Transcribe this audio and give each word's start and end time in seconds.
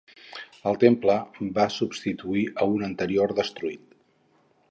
El 0.69 0.77
temple 0.83 1.17
va 1.57 1.65
substituir 1.75 2.47
a 2.65 2.69
un 2.77 2.87
anterior 2.87 3.37
destruït. 3.43 3.85